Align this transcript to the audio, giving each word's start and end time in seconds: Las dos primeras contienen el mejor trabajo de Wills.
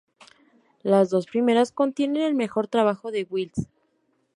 Las 0.81 1.11
dos 1.11 1.27
primeras 1.27 1.71
contienen 1.71 2.23
el 2.23 2.33
mejor 2.33 2.67
trabajo 2.67 3.11
de 3.11 3.27
Wills. 3.29 3.67